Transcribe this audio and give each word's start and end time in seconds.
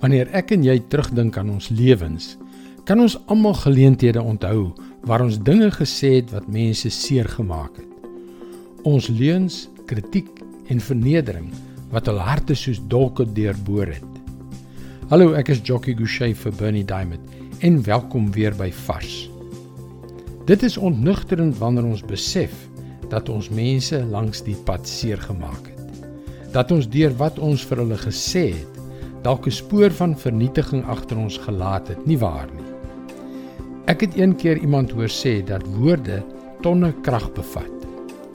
Wanneer 0.00 0.30
ek 0.32 0.54
en 0.56 0.62
jy 0.64 0.78
terugdink 0.88 1.36
aan 1.36 1.50
ons 1.52 1.66
lewens, 1.76 2.32
kan 2.88 3.02
ons 3.04 3.18
almal 3.28 3.52
geleenthede 3.60 4.22
onthou 4.24 4.70
waar 5.04 5.20
ons 5.20 5.36
dinge 5.44 5.68
gesê 5.76 6.14
het 6.22 6.30
wat 6.32 6.48
mense 6.48 6.88
seer 6.88 7.28
gemaak 7.28 7.76
het. 7.76 8.06
Ons 8.88 9.10
leuns, 9.12 9.66
kritiek 9.84 10.30
en 10.72 10.80
vernedering 10.80 11.50
wat 11.92 12.08
hul 12.08 12.22
harte 12.24 12.56
soos 12.56 12.80
dolke 12.88 13.28
deurboor 13.28 13.92
het. 13.92 14.16
Hallo, 15.12 15.34
ek 15.36 15.52
is 15.52 15.60
Jockey 15.60 15.92
Gouchee 15.98 16.32
vir 16.32 16.56
Bernie 16.56 16.86
Diamond 16.86 17.60
en 17.60 17.76
welkom 17.84 18.32
weer 18.32 18.56
by 18.56 18.70
Vars. 18.86 19.28
Dit 20.48 20.64
is 20.64 20.80
ontnugterend 20.80 21.60
wanneer 21.60 21.84
ons 21.84 22.06
besef 22.08 22.56
dat 23.12 23.28
ons 23.28 23.52
mense 23.52 24.00
langs 24.08 24.40
die 24.48 24.56
pad 24.64 24.88
seer 24.88 25.20
gemaak 25.28 25.68
het. 25.68 26.04
Dat 26.56 26.72
ons 26.72 26.88
deur 26.88 27.12
wat 27.20 27.36
ons 27.42 27.68
vir 27.68 27.84
hulle 27.84 28.00
gesê 28.00 28.48
het, 28.56 28.79
dalk 29.22 29.46
'n 29.46 29.50
spoor 29.50 29.90
van 29.90 30.16
vernietiging 30.16 30.84
agter 30.86 31.16
ons 31.16 31.38
gelaat 31.38 31.88
het, 31.88 32.06
nie 32.06 32.18
waar 32.18 32.48
nie. 32.54 32.70
Ek 33.86 34.00
het 34.00 34.16
een 34.16 34.36
keer 34.36 34.56
iemand 34.56 34.90
hoor 34.90 35.08
sê 35.08 35.44
dat 35.44 35.66
woorde 35.66 36.22
tonne 36.60 36.92
krag 37.02 37.32
bevat. 37.32 37.76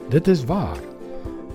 Dit 0.08 0.28
is 0.28 0.44
waar. 0.44 0.78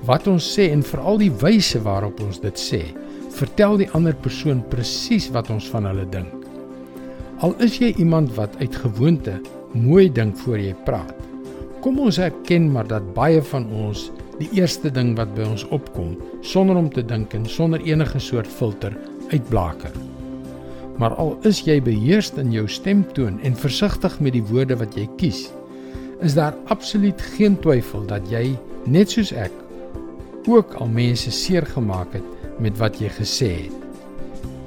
Wat 0.06 0.28
ons 0.28 0.58
sê 0.58 0.72
en 0.72 0.84
veral 0.84 1.18
die 1.18 1.32
wyse 1.32 1.82
waarop 1.82 2.20
ons 2.20 2.40
dit 2.40 2.60
sê, 2.60 2.82
vertel 3.30 3.78
die 3.78 3.90
ander 3.92 4.16
persoon 4.16 4.64
presies 4.70 5.30
wat 5.32 5.50
ons 5.50 5.70
van 5.70 5.86
hulle 5.86 6.08
dink. 6.10 6.34
Al 7.40 7.56
is 7.64 7.78
jy 7.80 7.94
iemand 7.98 8.34
wat 8.36 8.58
uit 8.60 8.76
gewoonte 8.76 9.40
mooi 9.74 10.10
dink 10.12 10.38
voor 10.38 10.60
jy 10.60 10.74
praat. 10.86 11.16
Kom 11.82 12.00
ons 12.00 12.20
erken 12.22 12.72
maar 12.72 12.88
dat 12.88 13.14
baie 13.14 13.42
van 13.42 13.66
ons 13.72 14.12
die 14.42 14.50
eerste 14.58 14.92
ding 14.94 15.14
wat 15.18 15.32
by 15.38 15.46
ons 15.46 15.64
opkom, 15.70 16.16
sonder 16.42 16.78
om 16.78 16.90
te 16.90 17.04
dink 17.06 17.34
en 17.38 17.46
sonder 17.46 17.82
enige 17.86 18.20
soort 18.20 18.50
filter, 18.50 18.94
uitblaker. 19.32 19.92
Maar 21.00 21.16
al 21.16 21.38
is 21.48 21.64
jy 21.66 21.80
beheerst 21.82 22.38
in 22.38 22.52
jou 22.54 22.68
stemtoon 22.70 23.40
en 23.42 23.58
versigtig 23.58 24.20
met 24.20 24.36
die 24.38 24.46
woorde 24.52 24.78
wat 24.78 24.96
jy 25.00 25.08
kies, 25.18 25.48
is 26.22 26.36
daar 26.38 26.56
absoluut 26.70 27.22
geen 27.36 27.58
twyfel 27.64 28.06
dat 28.06 28.28
jy 28.30 28.52
net 28.86 29.10
soos 29.14 29.32
ek 29.34 29.54
ook 30.50 30.76
al 30.82 30.90
mense 30.90 31.32
seer 31.32 31.66
gemaak 31.66 32.14
het 32.18 32.60
met 32.62 32.78
wat 32.78 33.00
jy 33.02 33.10
gesê 33.18 33.52
het. 33.66 33.78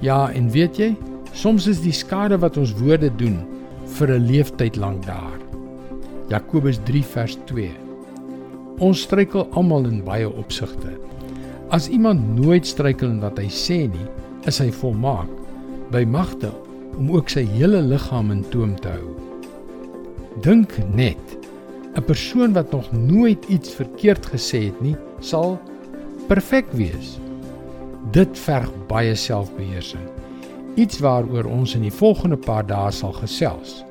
Ja, 0.03 0.29
en 0.35 0.51
weet 0.51 0.79
jy, 0.79 0.91
soms 1.33 1.69
is 1.71 1.81
die 1.83 1.95
skade 1.95 2.39
wat 2.43 2.59
ons 2.61 2.75
woorde 2.79 3.11
doen 3.19 3.39
vir 3.99 4.09
'n 4.19 4.27
leeftyd 4.27 4.77
lank 4.77 5.07
daar. 5.07 5.39
Jakobus 6.29 6.79
3 6.85 7.05
vers 7.05 7.37
2. 7.47 7.71
Ons 8.79 9.03
struikel 9.03 9.47
almal 9.53 9.87
in 9.87 10.03
baie 10.05 10.29
opsigte. 10.29 10.99
As 11.71 11.89
iemand 11.89 12.37
nooit 12.37 12.67
struikel 12.67 13.11
in 13.11 13.21
wat 13.21 13.39
hy 13.39 13.49
sê 13.49 13.87
nie, 13.89 14.09
is 14.49 14.61
hy 14.61 14.71
volmaak 14.73 15.31
by 15.93 16.05
magte 16.09 16.51
om 16.99 17.11
ook 17.15 17.31
sy 17.33 17.45
hele 17.55 17.81
liggaam 17.83 18.31
in 18.35 18.43
toom 18.53 18.75
te 18.81 18.93
hou. 18.93 19.15
Dink 20.45 20.77
net, 20.95 21.39
'n 21.95 22.03
persoon 22.03 22.53
wat 22.53 22.73
nog 22.73 22.93
nooit 22.93 23.45
iets 23.49 23.75
verkeerd 23.75 24.27
gesê 24.27 24.65
het 24.67 24.81
nie, 24.81 24.97
sal 25.21 25.59
perfek 26.29 26.67
wees. 26.73 27.19
Dit 28.13 28.39
verg 28.39 28.71
baie 28.89 29.15
selfbeheersing. 29.15 30.07
Iets 30.75 30.99
waaroor 30.99 31.45
ons 31.45 31.75
in 31.75 31.83
die 31.83 31.93
volgende 31.93 32.37
paar 32.37 32.67
dae 32.67 32.91
sal 32.91 33.13
gesels. 33.13 33.85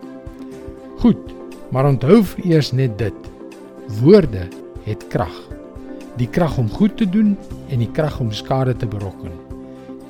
Goed, 1.00 1.34
maar 1.72 1.86
onthou 1.86 2.24
eers 2.44 2.72
net 2.72 2.98
dit. 2.98 3.32
Woorde 4.02 4.48
het 4.84 5.08
krag. 5.08 5.36
Die 6.18 6.28
krag 6.28 6.58
om 6.58 6.70
goed 6.70 6.98
te 6.98 7.10
doen 7.10 7.38
en 7.70 7.80
die 7.80 7.92
krag 7.92 8.20
om 8.20 8.32
skade 8.32 8.76
te 8.76 8.86
berokken. 8.86 9.43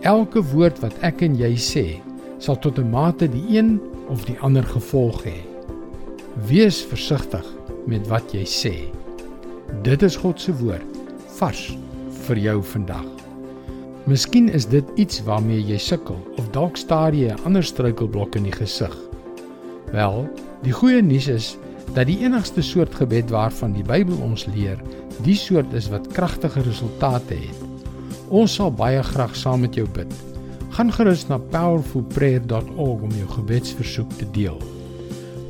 Elke 0.04 0.42
woord 0.52 0.82
wat 0.84 0.98
ek 1.08 1.22
en 1.24 1.38
jy 1.40 1.54
sê, 1.56 1.84
sal 2.44 2.58
tot 2.60 2.76
'n 2.80 2.90
mate 2.92 3.24
die 3.32 3.56
een 3.56 3.80
of 4.12 4.26
die 4.28 4.36
ander 4.44 4.64
gevolg 4.64 5.24
hê. 5.24 5.40
Wees 6.50 6.82
versigtig 6.84 7.46
met 7.88 8.08
wat 8.12 8.34
jy 8.36 8.44
sê. 8.44 8.74
Dit 9.82 10.04
is 10.04 10.20
God 10.20 10.42
se 10.42 10.52
woord, 10.52 11.00
vars 11.40 11.78
vir 12.28 12.38
jou 12.38 12.62
vandag. 12.62 13.08
Miskien 14.06 14.50
is 14.50 14.66
dit 14.66 14.84
iets 14.96 15.24
waarmee 15.24 15.64
jy 15.64 15.78
sukkel 15.78 16.20
of 16.38 16.52
dalk 16.52 16.76
staar 16.78 17.14
jy 17.14 17.32
'n 17.32 17.46
ander 17.46 17.64
struikelblok 17.64 18.36
in 18.36 18.44
die 18.44 18.58
gesig. 18.60 18.98
Wel, 19.94 20.28
die 20.64 20.74
goeie 20.74 21.02
nuus 21.02 21.28
is 21.28 21.58
dat 21.94 22.08
die 22.08 22.20
enigste 22.20 22.62
soort 22.62 22.96
gebed 22.96 23.30
waarvan 23.30 23.72
die 23.72 23.84
Bybel 23.84 24.18
ons 24.18 24.46
leer, 24.46 24.78
die 25.24 25.36
soort 25.36 25.74
is 25.74 25.88
wat 25.90 26.12
kragtige 26.12 26.62
resultate 26.62 27.36
het. 27.36 27.63
Ons 28.30 28.56
sal 28.56 28.72
baie 28.72 29.04
graag 29.04 29.36
saam 29.36 29.66
met 29.66 29.76
jou 29.76 29.88
bid. 29.96 30.12
Gaan 30.74 30.92
gerus 30.92 31.28
na 31.30 31.38
powerfulprayer.org 31.38 33.04
om 33.06 33.12
jou 33.20 33.30
gebedsversoek 33.36 34.18
te 34.18 34.30
deel. 34.34 34.60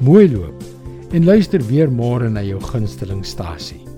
Mooi 0.04 0.28
loop 0.32 1.14
en 1.14 1.26
luister 1.26 1.62
weer 1.70 1.92
môre 1.92 2.30
na 2.30 2.42
jou 2.42 2.60
gunsteling 2.74 3.22
stasie. 3.26 3.93